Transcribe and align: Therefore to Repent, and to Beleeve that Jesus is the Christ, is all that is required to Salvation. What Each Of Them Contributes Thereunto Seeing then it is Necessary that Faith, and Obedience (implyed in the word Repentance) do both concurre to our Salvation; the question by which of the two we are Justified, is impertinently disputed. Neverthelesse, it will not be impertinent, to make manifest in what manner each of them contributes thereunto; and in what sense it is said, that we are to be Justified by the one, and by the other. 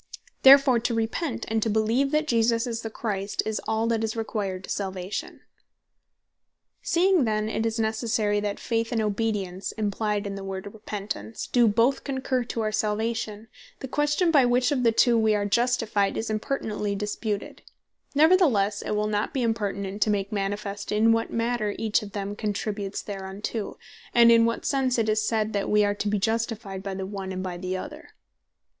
Therefore 0.41 0.79
to 0.79 0.95
Repent, 0.95 1.45
and 1.47 1.61
to 1.61 1.69
Beleeve 1.69 2.09
that 2.09 2.27
Jesus 2.27 2.65
is 2.65 2.81
the 2.81 2.89
Christ, 2.89 3.43
is 3.45 3.61
all 3.67 3.85
that 3.85 4.03
is 4.03 4.15
required 4.15 4.63
to 4.63 4.69
Salvation. 4.71 5.41
What 6.83 6.89
Each 6.89 6.89
Of 6.89 6.95
Them 6.95 6.95
Contributes 6.95 6.97
Thereunto 6.97 7.21
Seeing 7.21 7.25
then 7.25 7.57
it 7.57 7.65
is 7.67 7.79
Necessary 7.79 8.39
that 8.39 8.59
Faith, 8.59 8.91
and 8.91 8.99
Obedience 8.99 9.71
(implyed 9.73 10.25
in 10.25 10.33
the 10.33 10.43
word 10.43 10.65
Repentance) 10.73 11.45
do 11.45 11.67
both 11.67 12.03
concurre 12.03 12.45
to 12.47 12.61
our 12.61 12.71
Salvation; 12.71 13.47
the 13.81 13.87
question 13.87 14.31
by 14.31 14.43
which 14.43 14.71
of 14.71 14.81
the 14.81 14.91
two 14.91 15.19
we 15.19 15.35
are 15.35 15.45
Justified, 15.45 16.17
is 16.17 16.31
impertinently 16.31 16.95
disputed. 16.95 17.61
Neverthelesse, 18.15 18.81
it 18.83 18.95
will 18.95 19.05
not 19.05 19.35
be 19.35 19.43
impertinent, 19.43 20.01
to 20.01 20.09
make 20.09 20.31
manifest 20.31 20.91
in 20.91 21.11
what 21.11 21.31
manner 21.31 21.75
each 21.77 22.01
of 22.01 22.13
them 22.13 22.35
contributes 22.35 23.03
thereunto; 23.03 23.77
and 24.15 24.31
in 24.31 24.45
what 24.45 24.65
sense 24.65 24.97
it 24.97 25.07
is 25.07 25.23
said, 25.23 25.53
that 25.53 25.69
we 25.69 25.85
are 25.85 25.93
to 25.93 26.07
be 26.07 26.17
Justified 26.17 26.81
by 26.81 26.95
the 26.95 27.05
one, 27.05 27.31
and 27.31 27.43
by 27.43 27.55
the 27.55 27.77
other. 27.77 28.09